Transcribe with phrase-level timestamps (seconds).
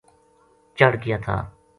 [0.77, 1.37] چڑھ گیا تھا